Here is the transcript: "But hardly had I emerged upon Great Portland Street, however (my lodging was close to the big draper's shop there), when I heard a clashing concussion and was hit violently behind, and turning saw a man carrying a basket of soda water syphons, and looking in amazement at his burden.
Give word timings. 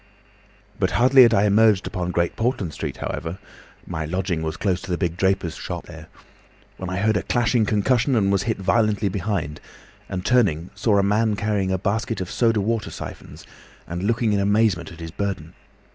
"But 0.79 0.89
hardly 0.97 1.21
had 1.21 1.31
I 1.35 1.43
emerged 1.43 1.85
upon 1.85 2.09
Great 2.09 2.35
Portland 2.35 2.73
Street, 2.73 2.97
however 2.97 3.37
(my 3.85 4.03
lodging 4.03 4.41
was 4.41 4.57
close 4.57 4.81
to 4.81 4.89
the 4.89 4.97
big 4.97 5.15
draper's 5.15 5.53
shop 5.55 5.85
there), 5.85 6.07
when 6.77 6.89
I 6.89 6.97
heard 6.97 7.17
a 7.17 7.21
clashing 7.21 7.67
concussion 7.67 8.15
and 8.15 8.31
was 8.31 8.41
hit 8.41 8.57
violently 8.57 9.09
behind, 9.09 9.61
and 10.09 10.25
turning 10.25 10.71
saw 10.73 10.97
a 10.97 11.03
man 11.03 11.35
carrying 11.35 11.71
a 11.71 11.77
basket 11.77 12.19
of 12.19 12.31
soda 12.31 12.61
water 12.61 12.89
syphons, 12.89 13.45
and 13.85 14.01
looking 14.01 14.33
in 14.33 14.39
amazement 14.39 14.91
at 14.91 15.01
his 15.01 15.11
burden. 15.11 15.53